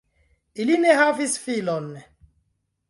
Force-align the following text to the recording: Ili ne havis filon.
Ili 0.63 0.79
ne 0.87 0.95
havis 1.01 1.39
filon. 1.45 1.95